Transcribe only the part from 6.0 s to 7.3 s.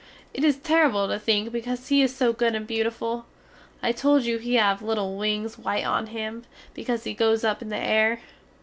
him, because he